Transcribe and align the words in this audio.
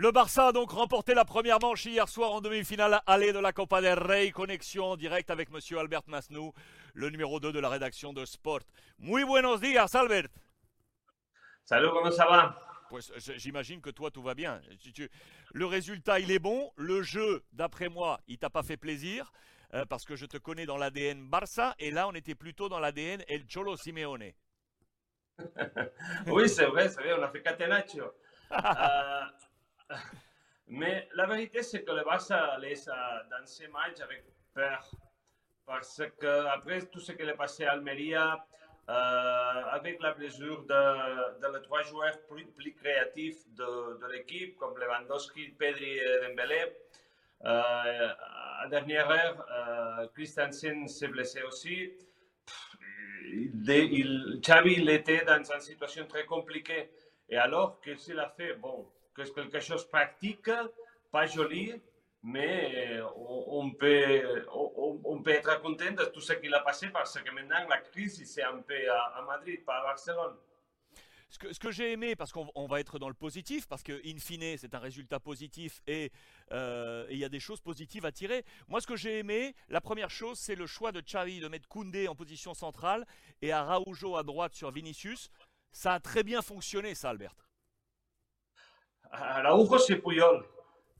Le 0.00 0.12
Barça 0.12 0.46
a 0.46 0.52
donc 0.52 0.70
remporté 0.70 1.12
la 1.12 1.24
première 1.24 1.58
manche 1.58 1.86
hier 1.86 2.08
soir 2.08 2.30
en 2.30 2.40
demi-finale 2.40 3.00
aller 3.04 3.32
de 3.32 3.40
la 3.40 3.52
Copa 3.52 3.80
del 3.80 3.98
Rey. 3.98 4.30
Connexion 4.30 4.92
en 4.92 4.96
direct 4.96 5.28
avec 5.28 5.50
monsieur 5.50 5.80
Albert 5.80 6.04
Masnou, 6.06 6.52
le 6.94 7.10
numéro 7.10 7.40
2 7.40 7.50
de 7.50 7.58
la 7.58 7.68
rédaction 7.68 8.12
de 8.12 8.24
Sport. 8.24 8.60
Muy 9.00 9.24
buenos 9.24 9.60
días, 9.60 9.88
Albert. 9.94 10.28
Salut, 11.64 11.88
comment 11.90 12.12
ça 12.12 12.26
va? 12.26 12.86
Pues, 12.88 13.10
J'imagine 13.38 13.80
que 13.80 13.90
toi, 13.90 14.12
tout 14.12 14.22
va 14.22 14.34
bien. 14.34 14.60
Le 15.52 15.66
résultat, 15.66 16.20
il 16.20 16.30
est 16.30 16.38
bon. 16.38 16.70
Le 16.76 17.02
jeu, 17.02 17.42
d'après 17.52 17.88
moi, 17.88 18.20
il 18.28 18.38
t'a 18.38 18.50
pas 18.50 18.62
fait 18.62 18.76
plaisir. 18.76 19.32
Euh, 19.74 19.84
parce 19.84 20.04
que 20.04 20.14
je 20.14 20.26
te 20.26 20.36
connais 20.36 20.64
dans 20.64 20.76
l'ADN 20.76 21.28
Barça. 21.28 21.74
Et 21.80 21.90
là, 21.90 22.06
on 22.06 22.12
était 22.12 22.36
plutôt 22.36 22.68
dans 22.68 22.78
l'ADN 22.78 23.24
El 23.26 23.46
Cholo 23.52 23.76
Simeone. 23.76 24.30
oui, 26.28 26.48
c'est 26.48 26.66
vrai, 26.66 26.88
c'est 26.88 27.00
vrai. 27.00 27.14
On 27.18 27.22
a 27.24 27.28
fait 27.32 27.42
Catenaccio. 27.42 28.04
Euh, 28.52 28.56
mais 30.68 31.08
la 31.14 31.26
vérité, 31.26 31.62
c'est 31.62 31.82
que 31.84 31.92
le 31.92 32.04
Barça 32.04 32.56
laisse 32.58 32.86
dans 32.86 33.46
ces 33.46 33.68
matchs 33.68 34.00
avec 34.00 34.24
peur. 34.54 34.90
Parce 35.66 36.02
que 36.18 36.46
après 36.46 36.86
tout 36.86 37.00
ce 37.00 37.12
qui 37.12 37.22
est 37.22 37.34
passé 37.34 37.64
à 37.66 37.72
Almeria, 37.72 38.42
euh, 38.88 38.92
avec 38.92 40.00
la 40.00 40.14
blessure 40.14 40.64
de, 40.64 41.52
les 41.52 41.62
trois 41.62 41.82
joueurs 41.82 42.18
plus, 42.26 42.46
plus 42.46 42.72
créatifs 42.72 43.46
de, 43.54 44.00
de 44.00 44.12
l'équipe, 44.12 44.56
comme 44.56 44.78
Lewandowski, 44.78 45.48
Pedri 45.58 45.98
et 45.98 46.20
Dembélé, 46.26 46.72
euh, 47.44 48.08
à 48.62 48.66
dernière 48.70 49.10
heure, 49.10 49.46
euh, 49.50 50.08
Christensen 50.14 50.88
s'est 50.88 51.08
blessé 51.08 51.42
aussi. 51.42 51.92
Il, 53.30 53.62
il, 53.68 54.40
Xavi 54.40 54.76
il 54.78 54.88
était 54.88 55.22
dans 55.24 55.36
une 55.36 55.60
situation 55.60 56.06
très 56.06 56.24
compliquée. 56.24 56.90
Et 57.28 57.36
alors, 57.36 57.80
qu'est-ce 57.82 58.06
qu'il 58.06 58.18
a 58.18 58.30
fait? 58.30 58.54
Bon, 58.54 58.90
que 59.24 59.40
quelque 59.40 59.60
chose 59.60 59.84
de 59.84 59.90
pratique, 59.90 60.50
pas 61.10 61.26
joli, 61.26 61.74
mais 62.22 63.00
on, 63.16 63.70
peut, 63.70 64.46
on, 64.52 65.22
peut 65.22 65.30
être 65.30 65.60
content 65.60 65.92
de 65.92 66.04
tout 66.06 66.20
ce 66.20 66.32
qu'il 66.34 66.52
a 66.52 66.60
passé 66.60 66.88
parce 66.88 67.20
que 67.20 67.30
maintenant 67.30 67.66
la 67.68 67.78
crise 67.78 68.22
c'est 68.24 68.42
un 68.42 68.58
peu 68.58 68.90
à, 68.90 69.22
Madrid, 69.26 69.64
pas 69.64 69.78
à 69.78 69.82
Barcelone. 69.84 70.36
Ce 71.30 71.38
que, 71.38 71.58
que 71.58 71.70
j'ai 71.70 71.92
aimé, 71.92 72.16
parce 72.16 72.32
qu'on 72.32 72.66
va 72.66 72.80
être 72.80 72.98
dans 72.98 73.08
le 73.08 73.14
positif, 73.14 73.68
parce 73.68 73.82
que 73.82 74.00
in 74.04 74.18
fine 74.18 74.56
c'est 74.56 74.74
un 74.74 74.78
résultat 74.78 75.20
positif 75.20 75.82
euh, 75.88 77.06
et 77.08 77.12
il 77.12 77.18
y 77.18 77.24
a 77.24 77.28
des 77.28 77.40
choses 77.40 77.60
positives 77.60 78.06
à 78.06 78.12
tirer. 78.12 78.44
Moi, 78.66 78.80
ce 78.80 78.86
que 78.86 78.96
j'ai 78.96 79.18
aimé, 79.18 79.54
la 79.68 79.82
première 79.82 80.10
chose, 80.10 80.38
c'est 80.38 80.54
le 80.54 80.66
choix 80.66 80.90
de 80.90 81.00
Xavi 81.00 81.40
de 81.40 81.48
mettre 81.48 81.68
Koundé 81.68 82.08
en 82.08 82.14
position 82.14 82.54
centrale 82.54 83.06
et 83.42 83.52
Araujo 83.52 84.16
à 84.16 84.22
droite 84.22 84.54
sur 84.54 84.70
Vinicius. 84.70 85.30
Ça 85.70 85.92
a 85.94 86.00
très 86.00 86.22
bien 86.22 86.40
fonctionné, 86.40 86.94
ça, 86.94 87.10
Albert. 87.10 87.34
Araujo, 89.12 89.78
c'est 89.78 89.96
Puyol. 89.96 90.44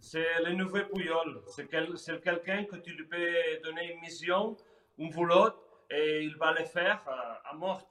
C'est 0.01 0.43
le 0.45 0.55
nouveau 0.55 0.85
Puyol. 0.95 1.43
C'est 1.47 1.69
quelqu'un 1.69 2.65
que 2.65 2.77
tu 2.77 2.93
lui 2.93 3.05
peux 3.05 3.61
donner 3.65 3.93
une 3.93 4.01
mission, 4.01 4.57
une 4.99 5.11
boulot, 5.11 5.51
et 5.91 6.23
il 6.23 6.37
va 6.37 6.53
le 6.53 6.65
faire 6.65 7.03
à, 7.45 7.55
mort. 7.55 7.87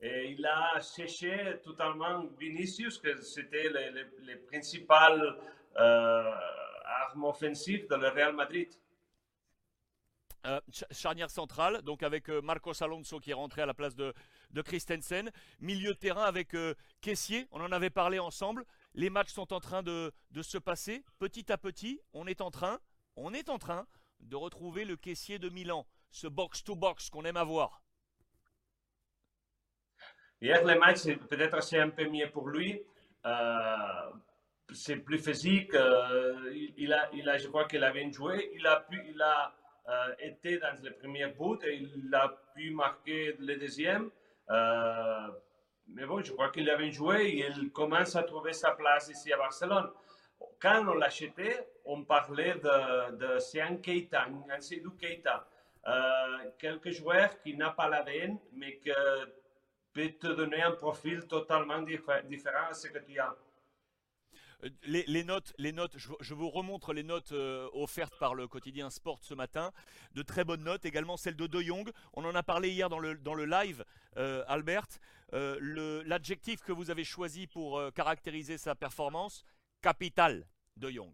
Et 0.00 0.32
il 0.32 0.44
a 0.44 0.80
séché 0.80 1.60
totalement 1.62 2.24
Vinicius, 2.38 2.98
que 2.98 3.20
c'était 3.22 3.68
le, 3.68 4.06
le, 4.26 4.38
principal 4.46 5.38
euh, 5.76 6.30
arme 6.84 7.24
offensive 7.24 7.88
de 7.88 7.94
le 7.96 8.08
Real 8.08 8.34
Madrid. 8.34 8.68
Euh, 10.46 10.60
charnière 10.90 11.30
centrale, 11.30 11.80
donc 11.80 12.02
avec 12.02 12.28
euh, 12.28 12.42
Marcos 12.42 12.82
Alonso 12.82 13.18
qui 13.18 13.30
est 13.30 13.34
rentré 13.34 13.62
à 13.62 13.66
la 13.66 13.72
place 13.72 13.96
de, 13.96 14.12
de 14.50 14.60
Christensen. 14.60 15.30
Milieu 15.58 15.94
de 15.94 15.98
terrain 15.98 16.24
avec 16.24 16.54
euh, 16.54 16.74
Caissier, 17.00 17.48
on 17.50 17.62
en 17.62 17.72
avait 17.72 17.88
parlé 17.88 18.18
ensemble. 18.18 18.66
Les 18.94 19.10
matchs 19.10 19.32
sont 19.32 19.52
en 19.52 19.60
train 19.60 19.82
de, 19.82 20.12
se 20.42 20.58
passer. 20.58 21.04
Petit 21.18 21.50
à 21.50 21.58
petit, 21.58 22.00
on 22.12 22.26
est 22.26 22.40
en 22.40 22.50
train, 22.50 22.78
on 23.16 23.34
est 23.34 23.48
en 23.48 23.58
train 23.58 23.86
de 24.20 24.36
retrouver 24.36 24.84
le 24.84 24.96
caissier 24.96 25.38
de 25.38 25.48
Milan, 25.48 25.86
ce 26.10 26.28
box-to-box 26.28 27.10
qu'on 27.10 27.24
aime 27.24 27.36
avoir. 27.36 27.82
Hier, 30.40 30.64
le 30.64 30.78
match, 30.78 31.04
peut-être 31.28 31.62
c'est 31.62 31.80
un 31.80 31.90
peu 31.90 32.08
mieux 32.08 32.30
pour 32.30 32.48
lui. 32.48 32.80
Euh, 33.26 34.10
c'est 34.72 34.96
plus 34.96 35.18
physique. 35.18 35.74
Euh, 35.74 36.52
il, 36.76 36.92
a, 36.92 37.38
je 37.38 37.48
crois 37.48 37.66
qu'il 37.66 37.82
a 37.82 37.90
bien 37.90 38.10
joué. 38.12 38.52
Il 38.54 38.66
a, 38.66 38.80
pu, 38.80 39.02
il 39.08 39.20
a 39.20 39.54
euh, 39.88 40.14
été 40.20 40.58
dans 40.58 40.78
le 40.82 40.92
premier 40.92 41.26
but 41.26 41.64
et 41.64 41.76
il 41.76 42.14
a 42.14 42.28
pu 42.54 42.70
marquer 42.70 43.34
le 43.40 43.56
deuxième. 43.56 44.10
Mais 45.88 46.06
bon, 46.06 46.22
je 46.22 46.32
crois 46.32 46.50
qu'il 46.50 46.68
avait 46.70 46.90
joué 46.90 47.26
et 47.26 47.46
il 47.56 47.70
commence 47.70 48.16
à 48.16 48.22
trouver 48.22 48.52
sa 48.52 48.72
place 48.72 49.08
ici 49.08 49.32
à 49.32 49.36
Barcelone. 49.36 49.90
Quand 50.60 50.84
on 50.88 50.94
l'achetait, 50.94 51.68
on 51.84 52.04
parlait 52.04 52.54
de, 52.54 53.16
de 53.16 53.38
Sian 53.38 53.76
Keita, 53.76 54.26
Seydou 54.60 54.92
Keita, 54.92 55.46
euh, 55.86 56.50
quelques 56.58 56.90
joueurs 56.90 57.38
qui 57.40 57.56
n'a 57.56 57.70
pas 57.70 57.88
l'ADN, 57.88 58.38
mais 58.52 58.78
qui 58.78 58.90
peut 59.92 60.10
te 60.18 60.28
donner 60.28 60.62
un 60.62 60.72
profil 60.72 61.26
totalement 61.26 61.82
différent 61.82 62.66
à 62.70 62.74
ce 62.74 62.88
que 62.88 62.98
tu 62.98 63.18
as. 63.18 63.34
Euh, 64.64 64.68
les, 64.84 65.24
notes, 65.24 65.52
les 65.58 65.72
notes 65.72 65.96
je, 65.96 66.34
vous 66.34 66.50
remontre 66.50 66.92
les 66.92 67.02
notes 67.02 67.32
euh, 67.32 67.68
offertes 67.72 68.16
par 68.18 68.34
le 68.34 68.48
quotidien 68.48 68.90
Sport 68.90 69.18
ce 69.22 69.34
matin. 69.34 69.72
De 70.14 70.22
très 70.22 70.44
bonnes 70.44 70.64
notes, 70.64 70.84
également 70.84 71.16
celle 71.16 71.36
de 71.36 71.46
De 71.46 71.60
Jong. 71.60 71.90
On 72.14 72.24
en 72.24 72.34
a 72.34 72.42
parlé 72.42 72.70
hier 72.70 72.88
dans 72.88 72.98
le, 72.98 73.16
dans 73.16 73.34
le 73.34 73.44
live, 73.44 73.84
euh, 74.16 74.44
Albert. 74.48 74.86
L'adjectif 75.32 76.60
que 76.62 76.70
vous 76.70 76.90
avez 76.90 77.02
choisi 77.02 77.48
pour 77.48 77.82
caractériser 77.94 78.56
sa 78.56 78.76
performance, 78.76 79.44
capital, 79.82 80.46
De 80.76 80.90
Jong. 80.90 81.12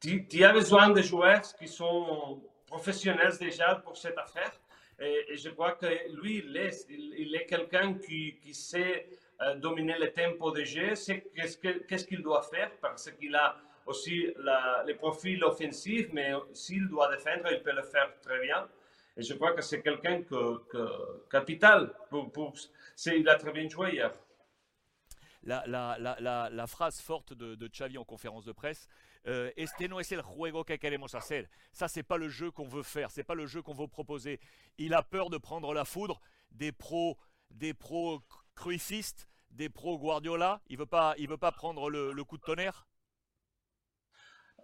Tu, 0.00 0.42
as 0.42 0.52
besoin 0.52 0.88
de 0.88 1.02
joueurs 1.02 1.42
qui 1.58 1.68
sont 1.68 2.42
professionnels 2.64 3.36
déjà 3.38 3.74
pour 3.76 3.98
cette 3.98 4.16
affaire. 4.16 4.58
Et, 5.00 5.36
je 5.36 5.50
crois 5.50 5.72
que 5.72 5.86
lui, 6.22 6.38
il 6.38 6.56
est, 6.56 6.86
il, 6.88 7.34
est 7.34 7.44
quelqu'un 7.44 7.92
qui, 7.94 8.38
qui 8.40 8.54
sait 8.54 9.06
euh, 9.06 9.12
dominer 9.56 9.98
le 9.98 10.12
tempo 10.12 10.50
de 10.50 10.64
jeu, 10.64 10.94
c'est 10.94 11.30
qu'est-ce 11.34 12.06
qu'il 12.06 12.22
doit 12.22 12.42
faire 12.42 12.70
parce 12.80 13.10
qu'il 13.12 13.34
a 13.34 13.56
aussi 13.86 14.32
les 14.86 14.94
profils 14.94 15.42
offensifs, 15.44 16.08
mais 16.12 16.32
s'il 16.52 16.88
doit 16.88 17.14
défendre, 17.14 17.50
il 17.50 17.62
peut 17.62 17.72
le 17.72 17.82
faire 17.82 18.12
très 18.20 18.40
bien. 18.40 18.68
Et 19.16 19.22
je 19.22 19.34
crois 19.34 19.52
que 19.52 19.62
c'est 19.62 19.82
quelqu'un 19.82 20.22
que, 20.22 21.28
capital. 21.30 21.92
Pour, 22.08 22.30
pour, 22.32 22.54
il 23.06 23.28
a 23.28 23.34
très 23.36 23.52
bien 23.52 23.68
joué 23.68 23.92
hier. 23.92 24.12
La, 25.44 25.64
la, 25.66 25.96
la, 25.98 26.48
la, 26.50 26.66
phrase 26.68 27.00
forte 27.00 27.34
de, 27.34 27.56
de 27.56 27.98
en 27.98 28.04
conférence 28.04 28.44
de 28.44 28.52
presse, 28.52 28.88
euh, 29.26 29.50
este 29.56 29.88
no 29.88 29.98
es 29.98 30.12
el 30.12 30.22
juego 30.22 30.64
que 30.64 30.78
queremos 30.78 31.14
hacer. 31.14 31.48
Ça, 31.72 31.88
c'est 31.88 32.04
pas 32.04 32.16
le 32.16 32.28
jeu 32.28 32.52
qu'on 32.52 32.68
veut 32.68 32.84
faire, 32.84 33.10
c'est 33.10 33.24
pas 33.24 33.34
le 33.34 33.46
jeu 33.46 33.60
qu'on 33.60 33.74
veut 33.74 33.88
proposer. 33.88 34.40
Il 34.78 34.94
a 34.94 35.02
peur 35.02 35.30
de 35.30 35.38
prendre 35.38 35.74
la 35.74 35.84
foudre 35.84 36.20
des 36.52 36.70
pros, 36.70 37.18
des 37.50 37.74
pros 37.74 38.22
cruifistes 38.54 39.28
des 39.52 39.68
pros 39.68 39.98
Guardiola 39.98 40.60
Il 40.68 40.78
veut 40.78 40.86
pas, 40.86 41.14
veut 41.18 41.36
pas 41.36 41.52
prendre 41.52 41.90
le, 41.90 42.24
coup 42.24 42.36
de 42.36 42.42
tonnerre? 42.42 42.86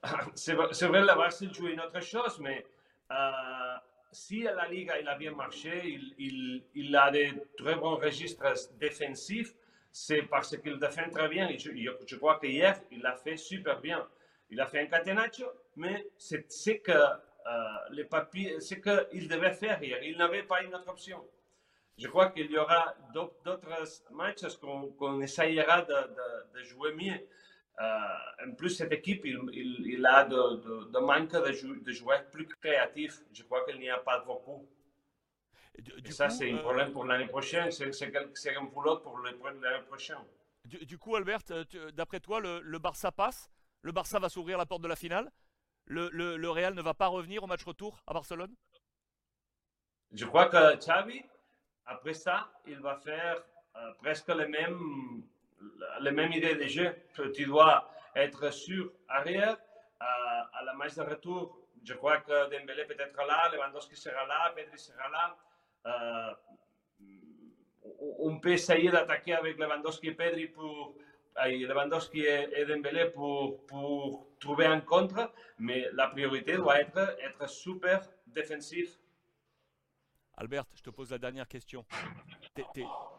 C'est 0.34 0.54
vrai, 0.54 1.04
la 1.04 1.14
Barça 1.14 1.46
joue 1.52 1.68
une 1.68 1.80
autre 1.80 2.00
chose, 2.00 2.38
mais 2.40 2.64
euh, 3.10 3.76
si 4.12 4.46
à 4.46 4.54
la 4.54 4.68
Liga 4.68 4.98
il 4.98 5.08
a 5.08 5.16
bien 5.16 5.32
marché, 5.32 6.00
il, 6.18 6.96
a 6.96 7.10
des 7.10 7.32
très 7.56 7.74
bons 7.74 7.96
registres 7.96 8.54
défensifs, 8.78 9.54
c'est 9.90 10.22
parce 10.22 10.56
qu'il 10.56 10.78
défend 10.78 11.08
très 11.10 11.28
bien. 11.28 11.48
Je, 11.56 11.70
je 12.06 12.16
crois 12.16 12.38
qu'hier, 12.38 12.80
il 12.90 13.04
a 13.04 13.16
fait 13.16 13.36
super 13.36 13.80
bien. 13.80 14.06
Il 14.50 14.60
a 14.60 14.66
fait 14.66 14.80
un 14.80 14.86
catenaccio, 14.86 15.46
mais 15.76 16.06
c'est 16.16 16.50
ce 16.50 16.70
que 16.70 16.92
euh, 16.92 17.18
les 17.90 18.04
papiers, 18.04 18.60
ce 18.60 18.74
qu'il 18.74 19.28
devait 19.28 19.52
faire 19.52 19.82
hier. 19.82 20.02
Il 20.02 20.16
n'avait 20.16 20.42
pas 20.42 20.62
une 20.62 20.74
autre 20.74 20.88
option 20.88 21.22
je 21.98 22.06
crois 22.08 22.30
qu'il 22.30 22.50
y 22.50 22.56
aura 22.56 22.94
d'autres 23.12 24.12
matchs 24.12 24.44
qu'on 24.60 25.20
essayera 25.20 25.82
de, 25.82 26.62
jouer 26.62 26.94
mieux. 26.94 27.20
Euh, 27.80 28.46
en 28.46 28.54
plus, 28.54 28.70
cette 28.70 28.92
équipe, 28.92 29.24
il, 29.24 29.38
il, 29.52 30.06
a 30.06 30.24
de, 30.24 30.90
de, 30.90 30.98
manque 30.98 31.30
de, 31.30 31.92
joueurs 31.92 32.24
plus 32.30 32.46
créatifs. 32.46 33.20
Je 33.32 33.42
crois 33.44 33.64
qu'il 33.64 33.78
n'y 33.78 33.90
a 33.90 33.98
pas 33.98 34.20
beaucoup. 34.20 34.68
Et 36.04 36.10
ça, 36.10 36.28
c'est 36.28 36.50
un 36.50 36.56
euh, 36.56 36.62
problème 36.62 36.92
pour 36.92 37.04
l'année 37.04 37.28
prochaine. 37.28 37.70
C'est 37.70 38.56
un 38.56 38.64
boulot 38.64 38.98
pour 38.98 39.18
l'année 39.20 39.84
prochaine. 39.86 40.16
Du, 40.64 40.98
coup, 40.98 41.14
Albert, 41.16 41.40
euh, 41.50 41.64
d'après 41.92 42.20
toi, 42.20 42.40
le, 42.40 42.60
le, 42.60 42.78
Barça 42.78 43.12
passe? 43.12 43.50
Le 43.82 43.92
Barça 43.92 44.18
va 44.18 44.28
s'ouvrir 44.28 44.58
la 44.58 44.66
porte 44.66 44.82
de 44.82 44.88
la 44.88 44.96
finale? 44.96 45.30
Le, 45.86 46.10
le, 46.12 46.36
le 46.36 46.50
Real 46.50 46.74
ne 46.74 46.82
va 46.82 46.94
pas 46.94 47.06
revenir 47.06 47.42
au 47.44 47.46
match 47.46 47.64
retour 47.64 48.02
à 48.06 48.12
Barcelone? 48.12 48.54
Je 50.12 50.26
crois 50.26 50.46
que 50.46 50.76
Xavi, 50.76 51.22
après 51.88 52.12
ça, 52.14 52.48
il 52.66 52.78
va 52.80 52.96
faire 52.96 53.42
euh, 53.76 53.92
presque 54.02 54.28
les 54.28 54.46
mêmes, 54.46 55.22
les 56.00 56.10
mêmes 56.10 56.32
idées 56.32 56.54
de 56.54 56.66
jeu. 56.66 56.94
Tu 57.34 57.46
dois 57.46 57.90
être 58.14 58.52
sûr 58.52 58.92
arrière. 59.08 59.56
Euh, 60.00 60.58
à 60.58 60.62
la 60.64 60.74
match 60.74 60.94
de 60.94 61.02
retour, 61.02 61.58
je 61.82 61.94
crois 61.94 62.18
que 62.18 62.50
Dembélé 62.50 62.84
peut 62.84 62.94
être 62.98 63.26
là, 63.26 63.50
Lewandowski 63.52 63.96
sera 63.96 64.26
là, 64.26 64.52
Pedri 64.54 64.78
sera 64.78 65.08
là. 65.08 65.36
Euh, 65.86 66.34
on 68.20 68.38
peut 68.38 68.52
essayer 68.52 68.90
d'attaquer 68.90 69.34
avec 69.34 69.58
Lewandowski 69.58 70.08
et 70.08 70.14
Pedri 70.14 70.46
pour, 70.46 70.94
Lewandowski 71.36 72.20
et, 72.26 72.64
Dembélé 72.66 73.06
pour, 73.06 73.64
pour 73.66 74.28
trouver 74.38 74.66
un 74.66 74.80
contre, 74.80 75.32
mais 75.58 75.88
la 75.94 76.08
priorité 76.08 76.56
doit 76.56 76.80
être 76.80 77.16
être 77.24 77.48
super 77.48 78.02
défensif. 78.26 78.98
Albert, 80.40 80.66
je 80.72 80.82
te 80.82 80.90
pose 80.90 81.10
la 81.10 81.18
dernière 81.18 81.48
question. 81.48 81.84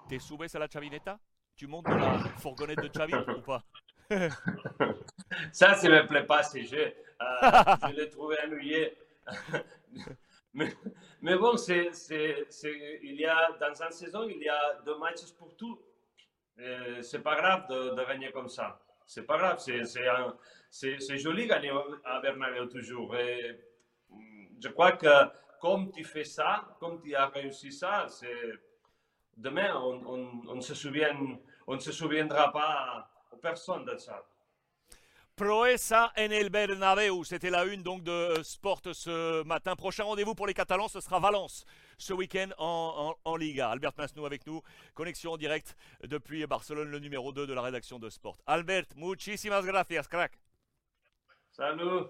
T'es 0.08 0.20
soubé 0.20 0.48
à 0.54 0.60
la 0.60 0.70
chavineta? 0.70 1.20
Tu 1.54 1.68
montes 1.68 1.86
dans 1.86 1.98
la 1.98 2.18
fourgonnette 2.38 2.82
de 2.82 2.88
Xavi 2.88 3.14
ou 3.38 3.42
pas? 3.42 3.62
Ça, 5.52 5.74
ça 5.74 5.90
ne 5.90 5.96
me 5.96 6.08
plaît 6.08 6.26
pas 6.26 6.44
ces 6.44 6.64
jeux. 6.64 6.94
Euh, 7.22 7.26
je 7.90 7.96
l'ai 7.96 8.10
trouvé 8.10 8.38
ennuyé. 8.46 8.98
mais, 10.54 10.74
mais, 11.22 11.36
bon, 11.36 11.58
c'est, 11.58 11.92
il 13.04 13.16
y 13.16 13.26
a, 13.26 13.52
dans 13.60 13.84
une 13.84 13.92
saison, 13.92 14.24
il 14.24 14.42
y 14.42 14.48
a 14.48 14.80
deux 14.86 14.98
matchs 14.98 15.30
pour 15.38 15.58
tout. 15.58 15.78
C'est 17.02 17.22
pas 17.22 17.36
grave 17.36 17.68
de, 17.70 17.96
de, 17.96 18.08
gagner 18.08 18.32
comme 18.32 18.48
ça. 18.48 18.82
C'est 19.06 19.26
pas 19.26 19.38
grave. 19.38 19.60
C'est, 19.60 21.18
joli 21.18 21.48
gagner 21.48 21.74
à 22.06 22.22
Bernabeu 22.22 22.70
toujours. 22.70 23.14
Et 23.18 23.60
je 24.64 24.70
crois 24.70 24.94
que 24.94 25.08
comme 25.60 25.92
tu 25.92 26.04
fais 26.04 26.24
ça, 26.24 26.76
comme 26.80 27.02
tu 27.02 27.16
as 27.16 27.28
réussi 27.28 27.72
ça, 27.72 28.08
demain, 29.38 29.76
on, 29.76 30.02
on, 30.06 30.42
on, 30.48 30.62
se 30.62 30.74
souvient, 30.74 31.18
on 31.68 31.76
ne 31.76 31.80
se 31.80 31.92
souviendra 31.92 32.52
pas 32.52 33.10
personne 33.42 33.86
de 33.86 33.98
ça. 33.98 34.24
Proesa 35.36 36.12
en 36.18 36.32
el 36.32 36.50
Bernabéu, 36.50 37.24
c'était 37.24 37.50
la 37.50 37.64
une 37.64 37.82
donc 37.82 38.04
de 38.04 38.12
euh, 38.12 38.44
Sport 38.44 38.82
ce 38.92 39.42
matin. 39.44 39.74
Prochain 39.78 40.04
rendez-vous 40.04 40.36
pour 40.36 40.48
les 40.48 40.54
Catalans, 40.54 40.90
ce 40.90 41.00
sera 41.00 41.18
Valence 41.18 41.64
ce 41.98 42.12
week-end 42.12 42.50
en, 42.58 43.16
en, 43.24 43.36
Liga. 43.38 43.70
Albert 43.70 43.94
Masnou 43.98 44.26
avec 44.26 44.46
nous, 44.46 44.62
connexion 44.94 45.32
en 45.32 45.38
direct 45.38 45.78
depuis 46.04 46.46
Barcelone, 46.46 46.90
le 46.90 47.00
numéro 47.00 47.32
2 47.32 47.48
de 47.48 47.54
la 47.54 47.62
rédaction 47.62 48.00
de 48.00 48.10
Sport. 48.10 48.38
Albert, 48.48 48.88
muchísimas 48.98 49.62
gracias, 49.66 50.10
crack. 50.10 50.38
Salut. 51.52 52.08